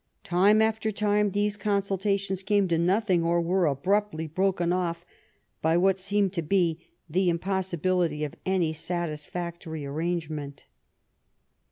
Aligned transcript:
Time 0.23 0.63
after 0.63 0.91
time 0.91 1.29
these 1.29 1.55
consulta 1.57 2.19
tions 2.19 2.41
came 2.41 2.67
to 2.67 2.79
nothing 2.79 3.23
or 3.23 3.39
were 3.39 3.67
abruptly 3.67 4.25
broken 4.25 4.73
off 4.73 5.05
by 5.61 5.77
what 5.77 5.99
seemed 5.99 6.33
to 6.33 6.41
be 6.41 6.83
the 7.07 7.29
impossibility 7.29 8.23
of 8.23 8.33
any 8.43 8.73
satisfactory 8.73 9.85
arrangement. 9.85 10.65